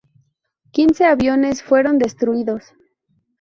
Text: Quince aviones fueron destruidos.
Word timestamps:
Quince 0.71 1.05
aviones 1.05 1.61
fueron 1.61 1.99
destruidos. 1.99 2.63